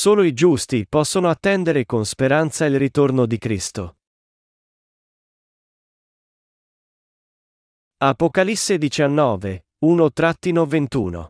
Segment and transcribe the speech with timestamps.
[0.00, 3.96] Solo i giusti possono attendere con speranza il ritorno di Cristo.
[7.96, 11.28] Apocalisse 19, 1-21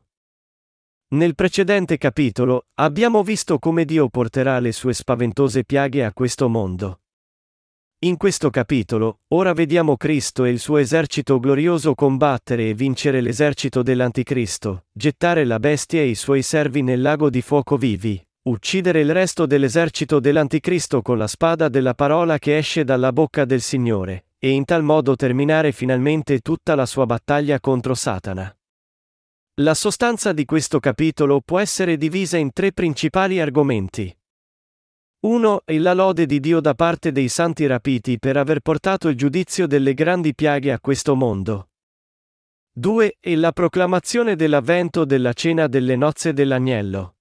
[1.14, 7.00] Nel precedente capitolo, abbiamo visto come Dio porterà le sue spaventose piaghe a questo mondo.
[8.00, 13.82] In questo capitolo, ora vediamo Cristo e il suo esercito glorioso combattere e vincere l'esercito
[13.82, 19.12] dell'Anticristo, gettare la bestia e i suoi servi nel lago di fuoco vivi, uccidere il
[19.12, 24.50] resto dell'esercito dell'Anticristo con la spada della parola che esce dalla bocca del Signore, e
[24.50, 28.52] in tal modo terminare finalmente tutta la sua battaglia contro Satana.
[29.60, 34.16] La sostanza di questo capitolo può essere divisa in tre principali argomenti.
[35.20, 35.62] 1.
[35.64, 39.66] È la lode di Dio da parte dei santi rapiti per aver portato il giudizio
[39.66, 41.70] delle grandi piaghe a questo mondo.
[42.70, 43.16] 2.
[43.18, 47.17] È la proclamazione dell'avvento della cena delle nozze dell'agnello.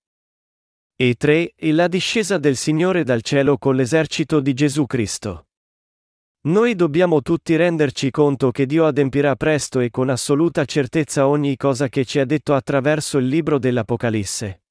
[1.00, 1.54] E 3.
[1.56, 5.50] È la discesa del Signore dal cielo con l'esercito di Gesù Cristo.
[6.48, 11.88] Noi dobbiamo tutti renderci conto che Dio adempirà presto e con assoluta certezza ogni cosa
[11.88, 14.64] che ci ha detto attraverso il libro dell'Apocalisse.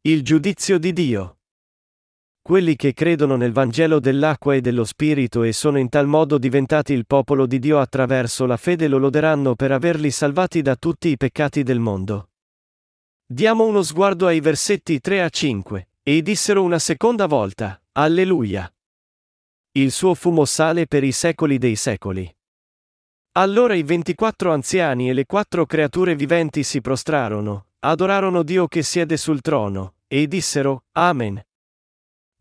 [0.00, 1.40] Il giudizio di Dio.
[2.40, 6.94] Quelli che credono nel Vangelo dell'acqua e dello Spirito e sono in tal modo diventati
[6.94, 11.18] il popolo di Dio attraverso la fede lo loderanno per averli salvati da tutti i
[11.18, 12.30] peccati del mondo.
[13.28, 15.88] Diamo uno sguardo ai versetti 3 a 5.
[16.04, 18.72] E dissero una seconda volta, Alleluia.
[19.72, 22.32] Il suo fumo sale per i secoli dei secoli.
[23.32, 29.16] Allora i ventiquattro anziani e le quattro creature viventi si prostrarono, adorarono Dio che siede
[29.16, 31.44] sul trono, e dissero, Amen.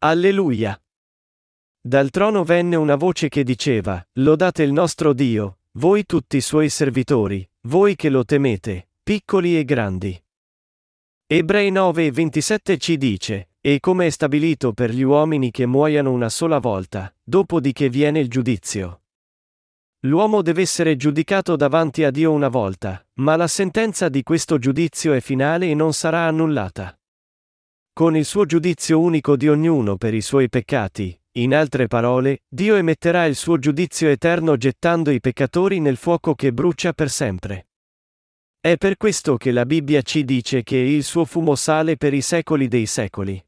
[0.04, 0.80] Alleluia.
[1.82, 6.70] Dal trono venne una voce che diceva, Lodate il nostro Dio, voi tutti i suoi
[6.70, 10.20] servitori, voi che lo temete, piccoli e grandi.
[11.28, 16.12] Ebrei 9 e 27 ci dice, e come è stabilito per gli uomini che muoiano
[16.12, 19.02] una sola volta, dopodiché viene il giudizio.
[20.02, 25.14] L'uomo deve essere giudicato davanti a Dio una volta, ma la sentenza di questo giudizio
[25.14, 26.96] è finale e non sarà annullata.
[27.92, 32.76] Con il suo giudizio unico di ognuno per i suoi peccati, in altre parole, Dio
[32.76, 37.70] emetterà il suo giudizio eterno gettando i peccatori nel fuoco che brucia per sempre.
[38.66, 42.22] È per questo che la Bibbia ci dice che il suo fumo sale per i
[42.22, 43.40] secoli dei secoli.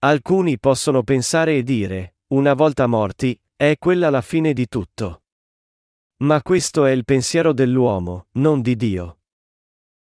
[0.00, 5.22] Alcuni possono pensare e dire, una volta morti, è quella la fine di tutto.
[6.18, 9.20] Ma questo è il pensiero dell'uomo, non di Dio.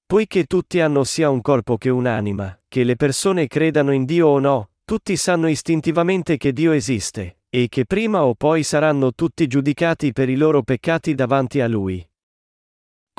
[0.08, 4.40] Poiché tutti hanno sia un corpo che un'anima, che le persone credano in Dio o
[4.40, 10.14] no, tutti sanno istintivamente che Dio esiste, e che prima o poi saranno tutti giudicati
[10.14, 12.09] per i loro peccati davanti a Lui.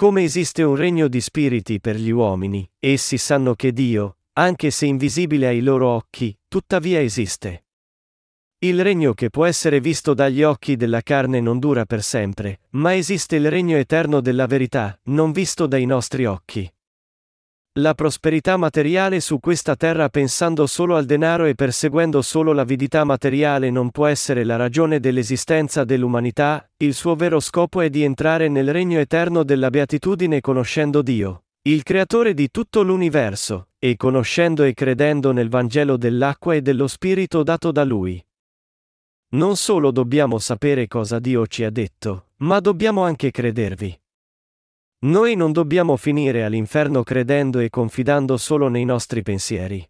[0.00, 4.86] Come esiste un regno di spiriti per gli uomini, essi sanno che Dio, anche se
[4.86, 7.66] invisibile ai loro occhi, tuttavia esiste.
[8.60, 12.94] Il regno che può essere visto dagli occhi della carne non dura per sempre, ma
[12.94, 16.72] esiste il regno eterno della verità, non visto dai nostri occhi.
[17.74, 23.70] La prosperità materiale su questa terra pensando solo al denaro e perseguendo solo l'avidità materiale
[23.70, 28.72] non può essere la ragione dell'esistenza dell'umanità, il suo vero scopo è di entrare nel
[28.72, 35.30] regno eterno della beatitudine conoscendo Dio, il creatore di tutto l'universo, e conoscendo e credendo
[35.30, 38.20] nel Vangelo dell'acqua e dello Spirito dato da Lui.
[39.34, 43.96] Non solo dobbiamo sapere cosa Dio ci ha detto, ma dobbiamo anche credervi.
[45.02, 49.88] Noi non dobbiamo finire all'inferno credendo e confidando solo nei nostri pensieri.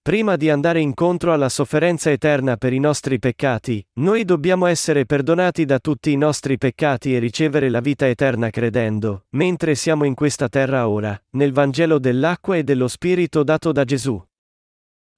[0.00, 5.64] Prima di andare incontro alla sofferenza eterna per i nostri peccati, noi dobbiamo essere perdonati
[5.64, 10.48] da tutti i nostri peccati e ricevere la vita eterna credendo, mentre siamo in questa
[10.48, 14.22] terra ora, nel Vangelo dell'acqua e dello Spirito dato da Gesù.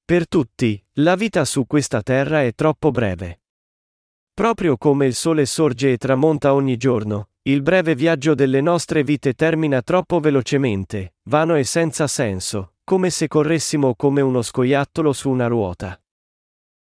[0.06, 3.40] Per tutti, la vita su questa terra è troppo breve.
[4.32, 9.34] Proprio come il sole sorge e tramonta ogni giorno, il breve viaggio delle nostre vite
[9.34, 15.46] termina troppo velocemente, vano e senza senso, come se corressimo come uno scoiattolo su una
[15.46, 16.00] ruota.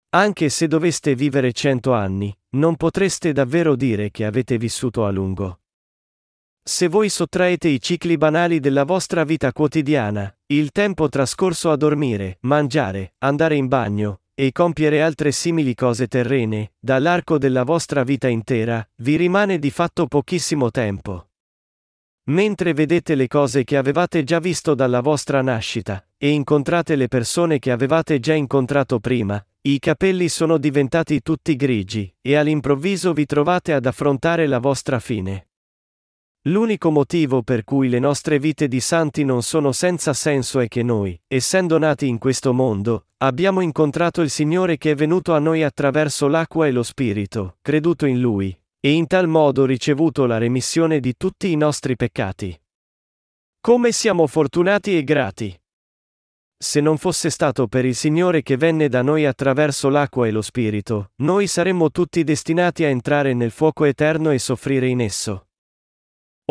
[0.09, 5.61] Anche se doveste vivere cento anni, non potreste davvero dire che avete vissuto a lungo.
[6.61, 12.37] Se voi sottraete i cicli banali della vostra vita quotidiana, il tempo trascorso a dormire,
[12.41, 18.87] mangiare, andare in bagno, e compiere altre simili cose terrene, dall'arco della vostra vita intera,
[19.01, 21.31] vi rimane di fatto pochissimo tempo.
[22.29, 27.59] Mentre vedete le cose che avevate già visto dalla vostra nascita, e incontrate le persone
[27.59, 33.73] che avevate già incontrato prima, i capelli sono diventati tutti grigi, e all'improvviso vi trovate
[33.73, 35.48] ad affrontare la vostra fine.
[36.49, 40.81] L'unico motivo per cui le nostre vite di santi non sono senza senso è che
[40.81, 45.61] noi, essendo nati in questo mondo, abbiamo incontrato il Signore che è venuto a noi
[45.61, 50.99] attraverso l'acqua e lo Spirito, creduto in Lui, e in tal modo ricevuto la remissione
[50.99, 52.59] di tutti i nostri peccati.
[53.61, 55.55] Come siamo fortunati e grati!
[56.57, 60.41] Se non fosse stato per il Signore che venne da noi attraverso l'acqua e lo
[60.41, 65.43] Spirito, noi saremmo tutti destinati a entrare nel fuoco eterno e soffrire in esso.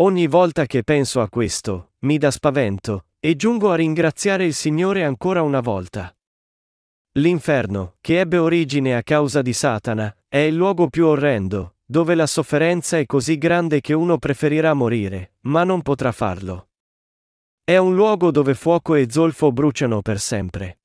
[0.00, 5.02] Ogni volta che penso a questo, mi dà spavento, e giungo a ringraziare il Signore
[5.02, 6.16] ancora una volta.
[7.18, 12.28] L'inferno, che ebbe origine a causa di Satana, è il luogo più orrendo, dove la
[12.28, 16.68] sofferenza è così grande che uno preferirà morire, ma non potrà farlo.
[17.64, 20.78] È un luogo dove fuoco e zolfo bruciano per sempre.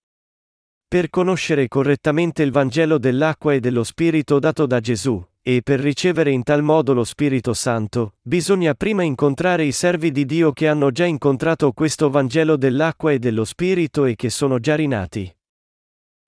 [0.87, 6.31] Per conoscere correttamente il Vangelo dell'acqua e dello Spirito dato da Gesù, e per ricevere
[6.31, 10.89] in tal modo lo Spirito Santo, bisogna prima incontrare i servi di Dio che hanno
[10.89, 15.35] già incontrato questo Vangelo dell'acqua e dello Spirito e che sono già rinati.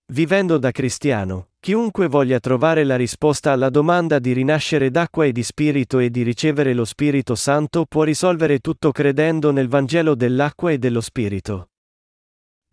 [0.08, 5.42] Vivendo da cristiano, chiunque voglia trovare la risposta alla domanda di rinascere d'acqua e di
[5.42, 10.78] spirito e di ricevere lo Spirito Santo può risolvere tutto credendo nel Vangelo dell'acqua e
[10.78, 11.70] dello Spirito.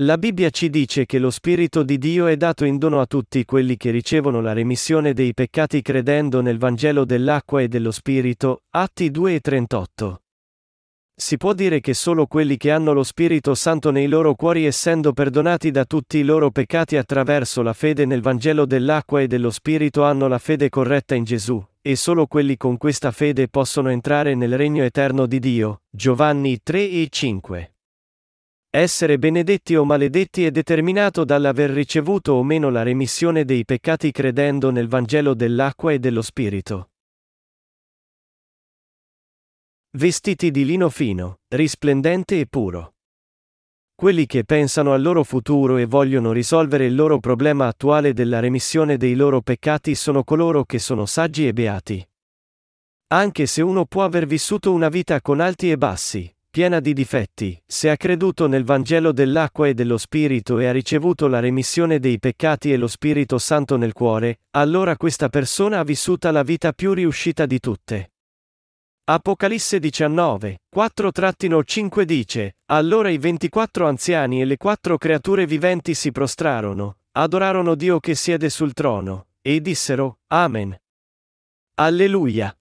[0.05, 3.45] La Bibbia ci dice che lo Spirito di Dio è dato in dono a tutti
[3.45, 9.13] quelli che ricevono la remissione dei peccati credendo nel Vangelo dell'acqua e dello Spirito, Atti
[9.13, 10.23] 2 e 38.
[11.15, 15.13] Si può dire che solo quelli che hanno lo Spirito Santo nei loro cuori essendo
[15.13, 20.03] perdonati da tutti i loro peccati attraverso la fede nel Vangelo dell'acqua e dello Spirito
[20.03, 24.57] hanno la fede corretta in Gesù, e solo quelli con questa fede possono entrare nel
[24.57, 25.83] regno eterno di Dio.
[25.89, 27.72] Giovanni 3 e 5.
[28.75, 34.71] Essere benedetti o maledetti è determinato dall'aver ricevuto o meno la remissione dei peccati credendo
[34.71, 36.89] nel Vangelo dell'acqua e dello Spirito.
[39.91, 42.95] Vestiti di lino fino, risplendente e puro.
[43.95, 48.97] Quelli che pensano al loro futuro e vogliono risolvere il loro problema attuale della remissione
[48.97, 52.09] dei loro peccati sono coloro che sono saggi e beati.
[53.09, 57.59] Anche se uno può aver vissuto una vita con alti e bassi, piena di difetti,
[57.67, 62.19] se ha creduto nel Vangelo dell'acqua e dello Spirito e ha ricevuto la remissione dei
[62.19, 66.93] peccati e lo Spirito Santo nel cuore, allora questa persona ha vissuta la vita più
[66.93, 68.13] riuscita di tutte.
[69.05, 76.99] Apocalisse 19, 4-5 dice, Allora i 24 anziani e le quattro creature viventi si prostrarono,
[77.13, 80.79] adorarono Dio che siede sul trono, e dissero, Amen.
[81.77, 82.55] Alleluia.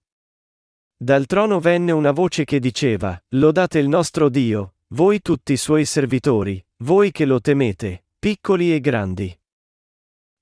[1.02, 5.84] Dal trono venne una voce che diceva, Lodate il nostro Dio, voi tutti i suoi
[5.84, 9.36] servitori, voi che lo temete, piccoli e grandi.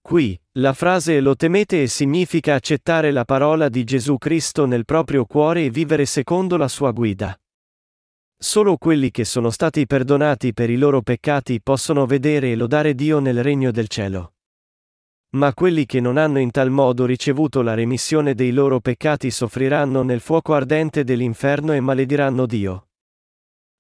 [0.02, 5.64] Qui, la frase lo temete significa accettare la parola di Gesù Cristo nel proprio cuore
[5.64, 7.34] e vivere secondo la sua guida.
[8.36, 13.18] Solo quelli che sono stati perdonati per i loro peccati possono vedere e lodare Dio
[13.18, 14.34] nel regno del cielo.
[15.32, 20.02] Ma quelli che non hanno in tal modo ricevuto la remissione dei loro peccati soffriranno
[20.02, 22.88] nel fuoco ardente dell'inferno e malediranno Dio.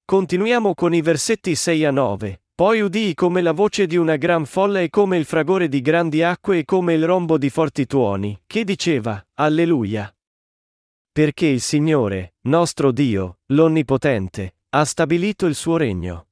[0.04, 2.42] Continuiamo con i versetti 6 a 9.
[2.54, 6.22] Poi udii come la voce di una gran folla e come il fragore di grandi
[6.22, 10.14] acque e come il rombo di forti tuoni, che diceva, Alleluia.
[11.10, 16.28] Perché il Signore, nostro Dio, l'Onnipotente, ha stabilito il suo regno.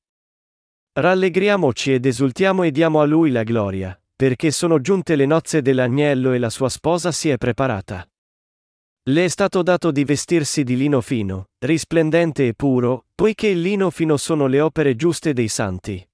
[0.93, 6.33] Rallegriamoci ed esultiamo e diamo a Lui la gloria, perché sono giunte le nozze dell'agnello
[6.33, 8.05] e la sua sposa si è preparata.
[9.11, 13.91] Le è stato dato di vestirsi di lino fino, risplendente e puro, poiché il lino
[13.91, 16.05] fino sono le opere giuste dei santi.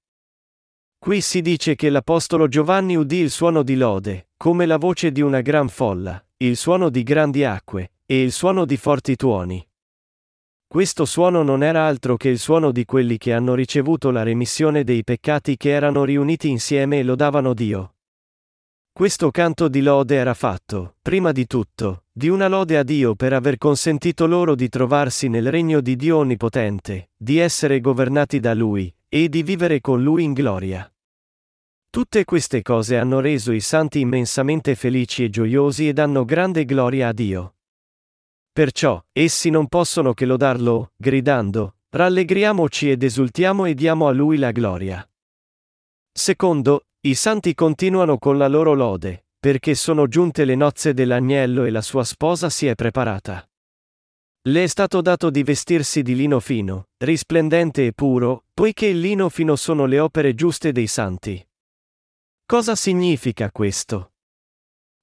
[0.99, 5.21] Qui si dice che l'Apostolo Giovanni udì il suono di lode, come la voce di
[5.21, 9.67] una gran folla, il suono di grandi acque, e il suono di forti tuoni.
[10.67, 14.83] Questo suono non era altro che il suono di quelli che hanno ricevuto la remissione
[14.83, 17.94] dei peccati che erano riuniti insieme e lodavano Dio.
[18.97, 23.33] Questo canto di lode era fatto, prima di tutto, di una lode a Dio per
[23.33, 28.95] aver consentito loro di trovarsi nel regno di Dio Onnipotente, di essere governati da Lui,
[29.09, 30.89] e di vivere con Lui in gloria.
[31.89, 37.09] Tutte queste cose hanno reso i santi immensamente felici e gioiosi e danno grande gloria
[37.09, 37.55] a Dio.
[38.49, 44.51] Perciò, essi non possono che lodarlo, gridando, rallegriamoci ed esultiamo e diamo a Lui la
[44.51, 45.05] gloria.
[46.13, 51.69] Secondo, i santi continuano con la loro lode, perché sono giunte le nozze dell'agnello e
[51.69, 53.47] la sua sposa si è preparata.
[54.47, 59.29] Le è stato dato di vestirsi di lino fino, risplendente e puro, poiché il lino
[59.29, 61.47] fino sono le opere giuste dei santi.
[62.43, 64.14] Cosa significa questo?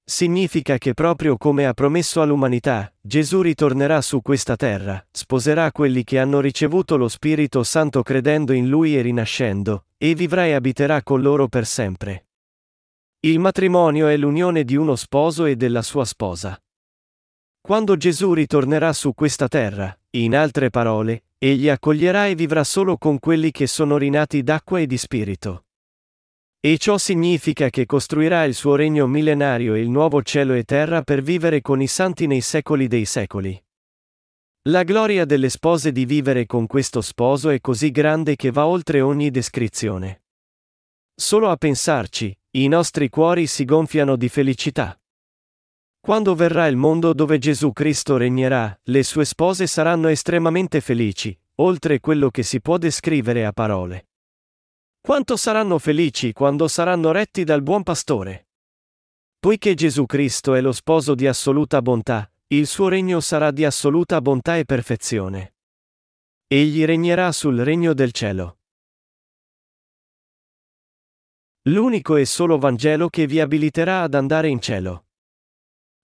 [0.05, 6.19] Significa che proprio come ha promesso all'umanità, Gesù ritornerà su questa terra, sposerà quelli che
[6.19, 11.21] hanno ricevuto lo Spirito Santo credendo in Lui e rinascendo, e vivrà e abiterà con
[11.21, 12.27] loro per sempre.
[13.21, 16.61] Il matrimonio è l'unione di uno sposo e della sua sposa.
[17.61, 23.19] Quando Gesù ritornerà su questa terra, in altre parole, egli accoglierà e vivrà solo con
[23.19, 25.63] quelli che sono rinati d'acqua e di spirito.
[26.65, 31.01] E ciò significa che costruirà il suo regno millenario e il nuovo cielo e terra
[31.01, 33.61] per vivere con i santi nei secoli dei secoli.
[34.69, 39.01] La gloria delle spose di vivere con questo sposo è così grande che va oltre
[39.01, 40.23] ogni descrizione.
[41.13, 44.97] Solo a pensarci, i nostri cuori si gonfiano di felicità.
[45.99, 51.99] Quando verrà il mondo dove Gesù Cristo regnerà, le sue spose saranno estremamente felici, oltre
[51.99, 54.07] quello che si può descrivere a parole.
[55.05, 58.47] Quanto saranno felici quando saranno retti dal buon pastore?
[59.37, 64.21] Poiché Gesù Cristo è lo sposo di assoluta bontà, il suo regno sarà di assoluta
[64.21, 65.55] bontà e perfezione.
[66.47, 68.59] Egli regnerà sul regno del cielo.
[71.63, 75.07] L'unico e solo Vangelo che vi abiliterà ad andare in cielo.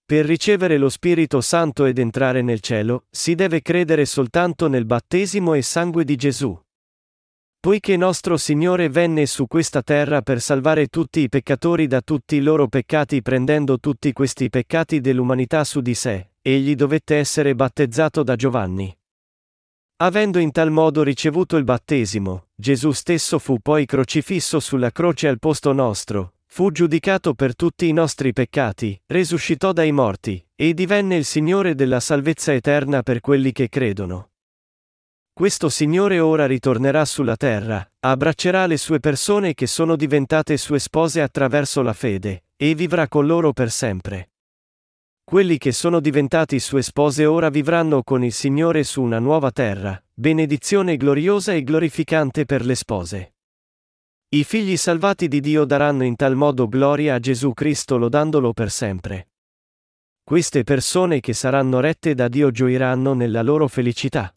[0.04, 5.54] Per ricevere lo Spirito Santo ed entrare nel cielo, si deve credere soltanto nel battesimo
[5.54, 6.54] e sangue di Gesù.
[7.62, 12.40] Poiché nostro Signore venne su questa terra per salvare tutti i peccatori da tutti i
[12.40, 18.34] loro peccati prendendo tutti questi peccati dell'umanità su di sé, egli dovette essere battezzato da
[18.34, 18.96] Giovanni.
[19.96, 25.38] Avendo in tal modo ricevuto il battesimo, Gesù stesso fu poi crocifisso sulla croce al
[25.38, 31.26] posto nostro, fu giudicato per tutti i nostri peccati, resuscitò dai morti, e divenne il
[31.26, 34.30] Signore della salvezza eterna per quelli che credono.
[35.40, 41.22] Questo Signore ora ritornerà sulla terra, abbraccerà le sue persone che sono diventate sue spose
[41.22, 44.32] attraverso la fede, e vivrà con loro per sempre.
[45.24, 49.98] Quelli che sono diventati sue spose ora vivranno con il Signore su una nuova terra,
[50.12, 53.36] benedizione gloriosa e glorificante per le spose.
[54.34, 58.70] I figli salvati di Dio daranno in tal modo gloria a Gesù Cristo lodandolo per
[58.70, 59.30] sempre.
[60.22, 64.34] Queste persone che saranno rette da Dio gioiranno nella loro felicità.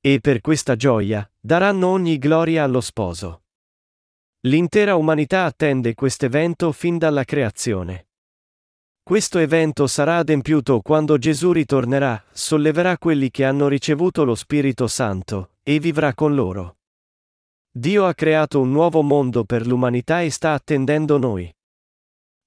[0.00, 3.42] E per questa gioia, daranno ogni gloria allo sposo.
[4.42, 8.06] L'intera umanità attende questo evento fin dalla creazione.
[9.02, 15.54] Questo evento sarà adempiuto quando Gesù ritornerà, solleverà quelli che hanno ricevuto lo Spirito Santo,
[15.62, 16.76] e vivrà con loro.
[17.70, 21.52] Dio ha creato un nuovo mondo per l'umanità e sta attendendo noi.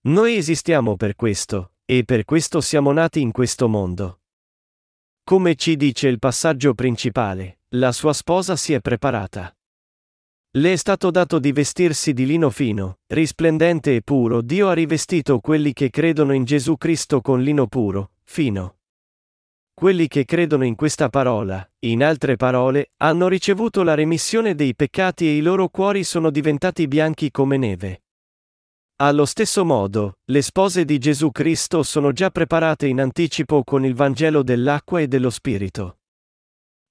[0.04, 4.21] Noi esistiamo per questo, e per questo siamo nati in questo mondo.
[5.24, 9.56] Come ci dice il passaggio principale, la sua sposa si è preparata.
[10.54, 14.42] Le è stato dato di vestirsi di lino fino, risplendente e puro.
[14.42, 18.80] Dio ha rivestito quelli che credono in Gesù Cristo con lino puro, fino.
[19.74, 25.26] Quelli che credono in questa parola, in altre parole, hanno ricevuto la remissione dei peccati
[25.28, 28.02] e i loro cuori sono diventati bianchi come neve.
[29.04, 33.96] Allo stesso modo, le spose di Gesù Cristo sono già preparate in anticipo con il
[33.96, 36.02] Vangelo dell'acqua e dello Spirito.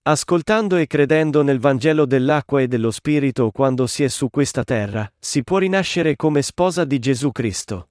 [0.03, 5.09] Ascoltando e credendo nel Vangelo dell'acqua e dello Spirito quando si è su questa terra,
[5.21, 7.91] si può rinascere come sposa di Gesù Cristo.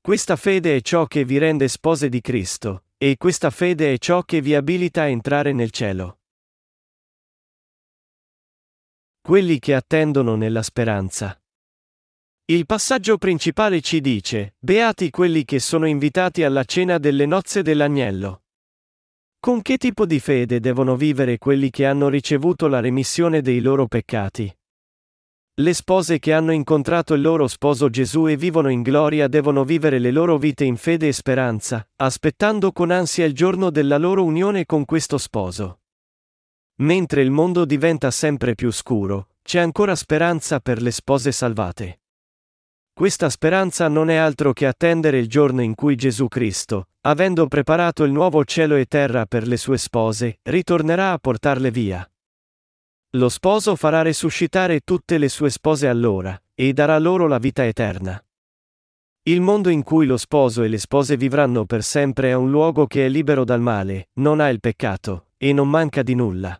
[0.00, 4.22] Questa fede è ciò che vi rende spose di Cristo, e questa fede è ciò
[4.22, 6.20] che vi abilita a entrare nel cielo.
[9.20, 11.36] Quelli che attendono nella speranza.
[12.48, 18.42] Il passaggio principale ci dice, Beati quelli che sono invitati alla cena delle nozze dell'agnello.
[19.40, 23.88] Con che tipo di fede devono vivere quelli che hanno ricevuto la remissione dei loro
[23.88, 24.56] peccati?
[25.54, 29.98] Le spose che hanno incontrato il loro sposo Gesù e vivono in gloria devono vivere
[29.98, 34.66] le loro vite in fede e speranza, aspettando con ansia il giorno della loro unione
[34.66, 35.80] con questo sposo.
[36.76, 42.02] Mentre il mondo diventa sempre più scuro, c'è ancora speranza per le spose salvate.
[42.98, 48.04] Questa speranza non è altro che attendere il giorno in cui Gesù Cristo, avendo preparato
[48.04, 52.10] il nuovo cielo e terra per le sue spose, ritornerà a portarle via.
[53.10, 58.18] Lo sposo farà resuscitare tutte le sue spose allora, e darà loro la vita eterna.
[59.24, 62.86] Il mondo in cui lo sposo e le spose vivranno per sempre è un luogo
[62.86, 66.58] che è libero dal male, non ha il peccato, e non manca di nulla.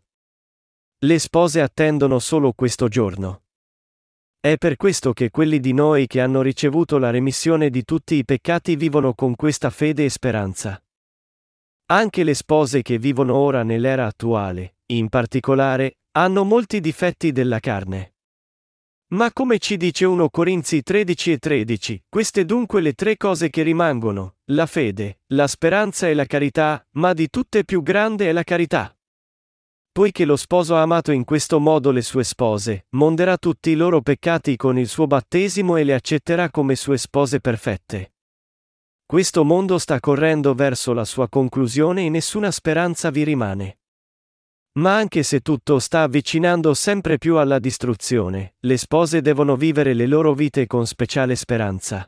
[0.98, 3.40] Le spose attendono solo questo giorno.
[4.46, 8.24] È per questo che quelli di noi che hanno ricevuto la remissione di tutti i
[8.24, 10.80] peccati vivono con questa fede e speranza.
[11.86, 18.14] Anche le spose che vivono ora nell'era attuale, in particolare, hanno molti difetti della carne.
[19.14, 23.64] Ma come ci dice 1 Corinzi 13 e 13, queste dunque le tre cose che
[23.64, 28.44] rimangono, la fede, la speranza e la carità, ma di tutte più grande è la
[28.44, 28.95] carità.
[29.96, 34.02] Poiché lo sposo ha amato in questo modo le sue spose, monderà tutti i loro
[34.02, 38.12] peccati con il suo battesimo e le accetterà come sue spose perfette.
[39.06, 43.78] Questo mondo sta correndo verso la sua conclusione e nessuna speranza vi rimane.
[44.72, 50.06] Ma anche se tutto sta avvicinando sempre più alla distruzione, le spose devono vivere le
[50.06, 52.06] loro vite con speciale speranza.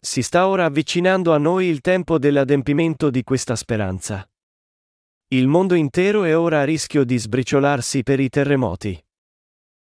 [0.00, 4.26] Si sta ora avvicinando a noi il tempo dell'adempimento di questa speranza.
[5.30, 8.98] Il mondo intero è ora a rischio di sbriciolarsi per i terremoti.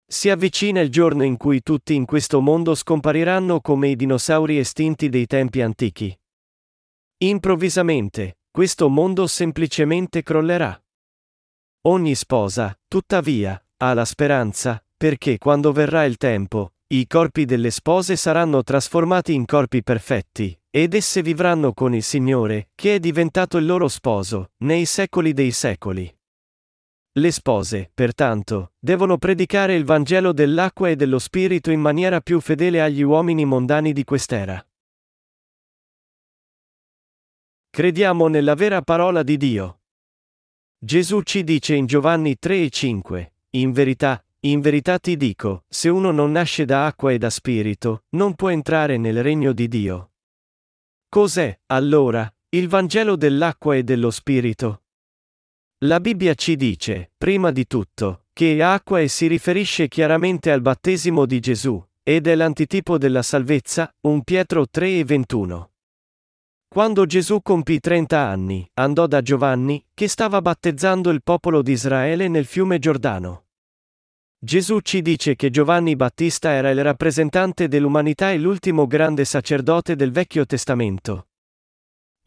[0.07, 5.09] Si avvicina il giorno in cui tutti in questo mondo scompariranno come i dinosauri estinti
[5.09, 6.17] dei tempi antichi.
[7.17, 10.81] Improvvisamente, questo mondo semplicemente crollerà.
[11.87, 18.15] Ogni sposa, tuttavia, ha la speranza, perché quando verrà il tempo, i corpi delle spose
[18.15, 23.65] saranno trasformati in corpi perfetti, ed esse vivranno con il Signore, che è diventato il
[23.65, 26.13] loro sposo, nei secoli dei secoli.
[27.17, 32.81] Le spose, pertanto, devono predicare il Vangelo dell'acqua e dello Spirito in maniera più fedele
[32.81, 34.65] agli uomini mondani di quest'era.
[37.69, 39.81] Crediamo nella vera parola di Dio.
[40.77, 45.89] Gesù ci dice in Giovanni 3 e 5, In verità, in verità ti dico, se
[45.89, 50.11] uno non nasce da acqua e da spirito, non può entrare nel regno di Dio.
[51.09, 54.83] Cos'è, allora, il Vangelo dell'acqua e dello spirito?
[55.79, 61.25] La Bibbia ci dice, prima di tutto, che acqua e si riferisce chiaramente al battesimo
[61.25, 65.71] di Gesù, ed è l'antitipo della salvezza, 1 Pietro 3 e 21.
[66.67, 72.27] Quando Gesù compì 30 anni, andò da Giovanni, che stava battezzando il popolo di Israele
[72.27, 73.44] nel fiume Giordano.
[74.45, 80.11] Gesù ci dice che Giovanni Battista era il rappresentante dell'umanità e l'ultimo grande sacerdote del
[80.11, 81.29] Vecchio Testamento.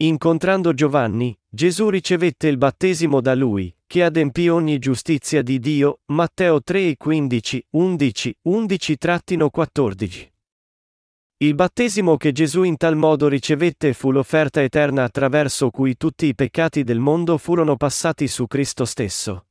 [0.01, 6.61] Incontrando Giovanni, Gesù ricevette il battesimo da lui, che adempì ogni giustizia di Dio, Matteo
[6.61, 10.27] 3 15, 11, 11-14.
[11.37, 16.35] Il battesimo che Gesù in tal modo ricevette fu l'offerta eterna attraverso cui tutti i
[16.35, 19.45] peccati del mondo furono passati su Cristo stesso.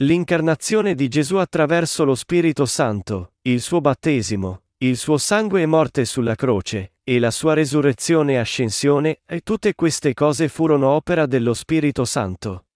[0.00, 6.04] L'incarnazione di Gesù attraverso lo Spirito Santo, il suo battesimo, il suo sangue e morte
[6.04, 11.54] sulla croce, e la sua resurrezione e ascensione, e tutte queste cose furono opera dello
[11.54, 12.66] Spirito Santo.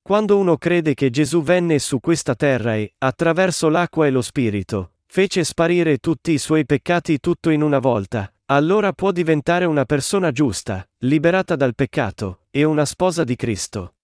[0.00, 4.92] Quando uno crede che Gesù venne su questa terra e, attraverso l'acqua e lo Spirito,
[5.06, 10.30] fece sparire tutti i suoi peccati tutto in una volta, allora può diventare una persona
[10.30, 13.94] giusta, liberata dal peccato, e una sposa di Cristo.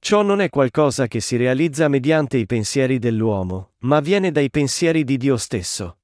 [0.00, 5.04] Ciò non è qualcosa che si realizza mediante i pensieri dell'uomo, ma viene dai pensieri
[5.04, 5.98] di Dio stesso.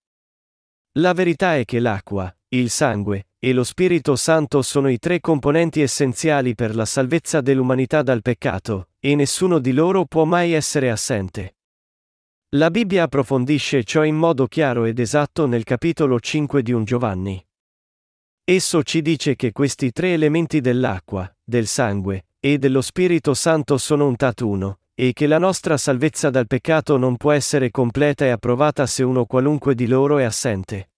[0.99, 5.81] La verità è che l'acqua, il sangue, e lo Spirito Santo sono i tre componenti
[5.81, 11.57] essenziali per la salvezza dell'umanità dal peccato, e nessuno di loro può mai essere assente.
[12.55, 17.45] La Bibbia approfondisce ciò in modo chiaro ed esatto nel capitolo 5 di un Giovanni.
[18.45, 24.07] Esso ci dice che questi tre elementi dell'acqua, del sangue e dello Spirito Santo sono
[24.07, 28.85] un tatuno, e che la nostra salvezza dal peccato non può essere completa e approvata
[28.85, 30.91] se uno qualunque di loro è assente.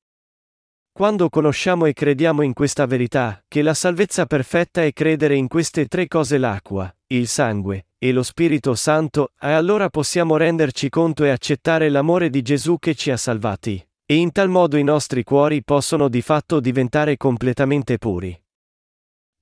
[0.91, 5.87] Quando conosciamo e crediamo in questa verità, che la salvezza perfetta è credere in queste
[5.87, 11.31] tre cose l'acqua, il sangue e lo Spirito Santo, e allora possiamo renderci conto e
[11.31, 13.81] accettare l'amore di Gesù che ci ha salvati.
[14.05, 18.37] E in tal modo i nostri cuori possono di fatto diventare completamente puri.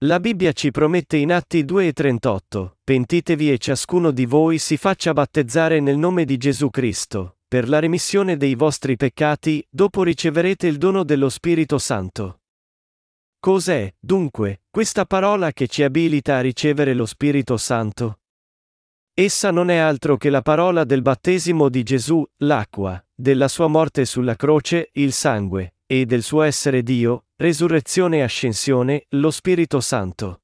[0.04, 4.76] La Bibbia ci promette in Atti 2 e 38, Pentitevi e ciascuno di voi si
[4.76, 10.66] faccia battezzare nel nome di Gesù Cristo, per la remissione dei vostri peccati, dopo riceverete
[10.66, 12.40] il dono dello Spirito Santo.
[13.40, 18.18] Cos'è, dunque, questa parola che ci abilita a ricevere lo Spirito Santo?
[19.14, 24.04] Essa non è altro che la parola del battesimo di Gesù, l'acqua, della sua morte
[24.04, 30.40] sulla croce, il sangue, e del suo essere Dio, resurrezione e ascensione, lo Spirito Santo.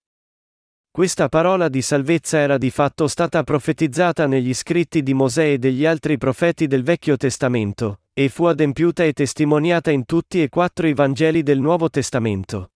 [0.90, 5.86] Questa parola di salvezza era di fatto stata profetizzata negli scritti di Mosè e degli
[5.86, 10.94] altri profeti del Vecchio Testamento, e fu adempiuta e testimoniata in tutti e quattro i
[10.94, 12.72] Vangeli del Nuovo Testamento.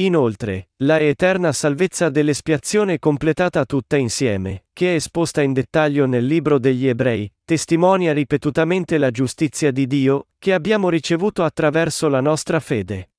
[0.00, 6.58] Inoltre, la eterna salvezza dell'espiazione completata tutta insieme, che è esposta in dettaglio nel libro
[6.58, 13.10] degli Ebrei, testimonia ripetutamente la giustizia di Dio, che abbiamo ricevuto attraverso la nostra fede.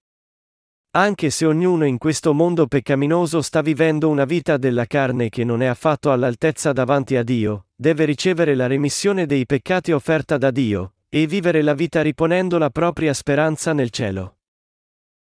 [0.93, 5.61] Anche se ognuno in questo mondo peccaminoso sta vivendo una vita della carne che non
[5.61, 10.93] è affatto all'altezza davanti a Dio, deve ricevere la remissione dei peccati offerta da Dio,
[11.09, 14.37] e vivere la vita riponendo la propria speranza nel cielo.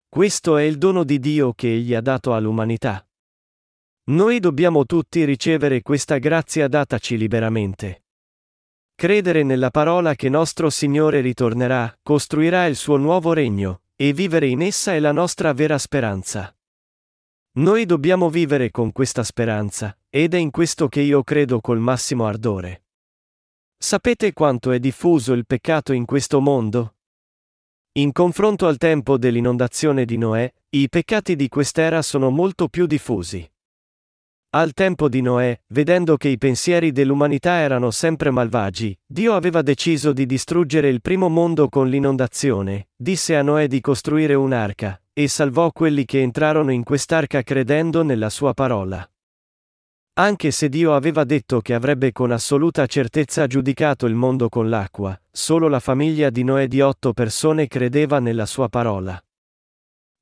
[0.08, 3.06] Questo è il dono di Dio che Egli ha dato all'umanità.
[4.08, 8.04] Noi dobbiamo tutti ricevere questa grazia dataci liberamente.
[8.94, 14.62] Credere nella parola che nostro Signore ritornerà, costruirà il suo nuovo regno, e vivere in
[14.62, 16.56] essa è la nostra vera speranza.
[17.56, 22.26] Noi dobbiamo vivere con questa speranza, ed è in questo che io credo col massimo
[22.26, 22.84] ardore.
[23.76, 26.95] Sapete quanto è diffuso il peccato in questo mondo?
[27.96, 33.50] In confronto al tempo dell'inondazione di Noè, i peccati di quest'era sono molto più diffusi.
[34.50, 40.12] Al tempo di Noè, vedendo che i pensieri dell'umanità erano sempre malvagi, Dio aveva deciso
[40.12, 45.72] di distruggere il primo mondo con l'inondazione, disse a Noè di costruire un'arca, e salvò
[45.72, 49.08] quelli che entrarono in quest'arca credendo nella sua parola.
[50.18, 55.20] Anche se Dio aveva detto che avrebbe con assoluta certezza giudicato il mondo con l'acqua,
[55.30, 59.22] solo la famiglia di Noè di otto persone credeva nella sua parola.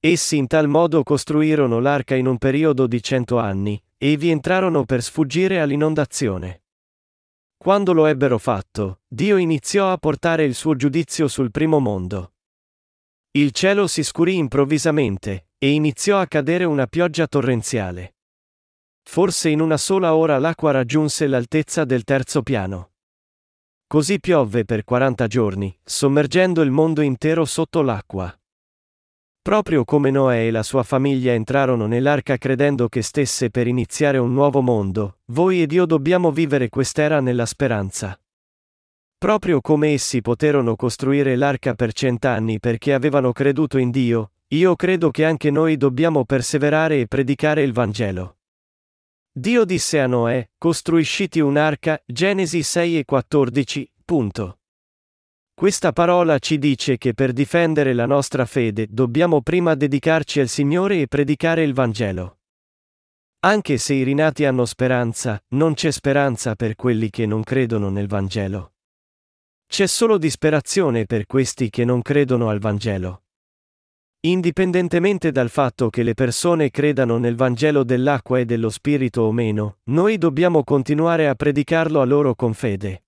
[0.01, 4.85] Essi in tal modo costruirono l'arca in un periodo di cento anni, e vi entrarono
[4.85, 6.65] per sfuggire all'inondazione.
[7.57, 12.33] Quando lo ebbero fatto, Dio iniziò a portare il suo giudizio sul primo mondo.
[13.31, 18.14] Il cielo si scurì improvvisamente, e iniziò a cadere una pioggia torrenziale.
[19.07, 22.91] Forse in una sola ora l'acqua raggiunse l'altezza del terzo piano.
[23.87, 28.37] Così piovve per 40 giorni, sommergendo il mondo intero sotto l'acqua.
[29.41, 34.33] Proprio come Noè e la sua famiglia entrarono nell'arca credendo che stesse per iniziare un
[34.33, 38.19] nuovo mondo, voi ed io dobbiamo vivere quest'era nella speranza.
[39.19, 45.11] Proprio come essi poterono costruire l'arca per cent'anni perché avevano creduto in Dio, io credo
[45.11, 48.39] che anche noi dobbiamo perseverare e predicare il Vangelo.
[49.37, 54.61] Dio disse a Noè, costruisciti un'arca, Genesi 6 e 14, punto.
[55.53, 61.01] Questa parola ci dice che per difendere la nostra fede dobbiamo prima dedicarci al Signore
[61.01, 62.39] e predicare il Vangelo.
[63.41, 68.07] Anche se i rinati hanno speranza, non c'è speranza per quelli che non credono nel
[68.07, 68.75] Vangelo.
[69.67, 73.24] C'è solo disperazione per questi che non credono al Vangelo.
[74.25, 79.81] Indipendentemente dal fatto che le persone credano nel Vangelo dell'acqua e dello Spirito o meno,
[79.91, 83.05] noi dobbiamo continuare a predicarlo a loro con fede.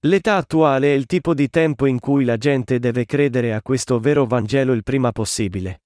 [0.00, 4.00] L'età attuale è il tipo di tempo in cui la gente deve credere a questo
[4.00, 5.82] vero Vangelo il prima possibile.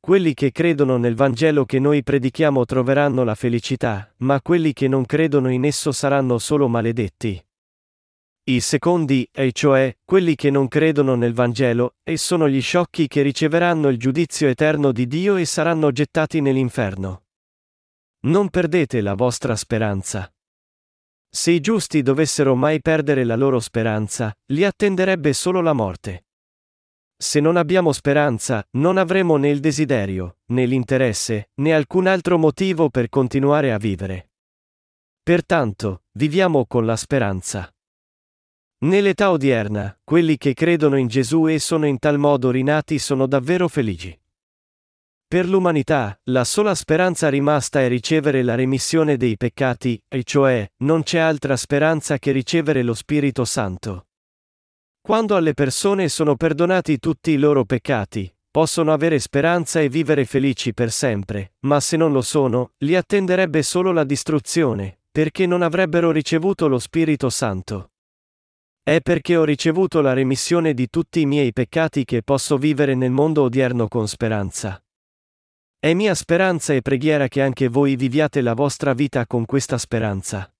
[0.00, 5.04] Quelli che credono nel Vangelo che noi predichiamo troveranno la felicità, ma quelli che non
[5.04, 7.38] credono in esso saranno solo maledetti.
[8.44, 13.22] I secondi, e cioè, quelli che non credono nel Vangelo, e sono gli sciocchi che
[13.22, 17.26] riceveranno il giudizio eterno di Dio e saranno gettati nell'inferno.
[18.24, 20.28] Non perdete la vostra speranza.
[21.28, 26.26] Se i giusti dovessero mai perdere la loro speranza, li attenderebbe solo la morte.
[27.16, 32.90] Se non abbiamo speranza, non avremo né il desiderio, né l'interesse, né alcun altro motivo
[32.90, 34.32] per continuare a vivere.
[35.22, 37.71] Pertanto, viviamo con la speranza.
[38.82, 43.68] Nell'età odierna, quelli che credono in Gesù e sono in tal modo rinati sono davvero
[43.68, 44.18] felici.
[45.24, 51.04] Per l'umanità, la sola speranza rimasta è ricevere la remissione dei peccati, e cioè, non
[51.04, 54.08] c'è altra speranza che ricevere lo Spirito Santo.
[55.00, 60.74] Quando alle persone sono perdonati tutti i loro peccati, possono avere speranza e vivere felici
[60.74, 66.10] per sempre, ma se non lo sono, li attenderebbe solo la distruzione, perché non avrebbero
[66.10, 67.91] ricevuto lo Spirito Santo.
[68.84, 73.12] È perché ho ricevuto la remissione di tutti i miei peccati che posso vivere nel
[73.12, 74.82] mondo odierno con speranza.
[75.78, 80.52] È mia speranza e preghiera che anche voi viviate la vostra vita con questa speranza.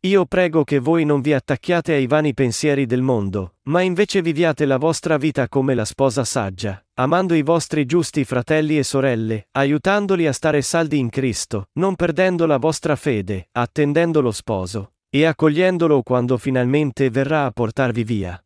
[0.00, 4.66] Io prego che voi non vi attacchiate ai vani pensieri del mondo, ma invece viviate
[4.66, 10.26] la vostra vita come la sposa saggia, amando i vostri giusti fratelli e sorelle, aiutandoli
[10.26, 16.02] a stare saldi in Cristo, non perdendo la vostra fede, attendendo lo sposo, e accogliendolo
[16.02, 18.42] quando finalmente verrà a portarvi via.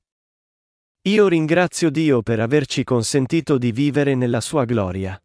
[1.02, 5.16] Io ringrazio Dio per averci consentito di vivere nella sua gloria.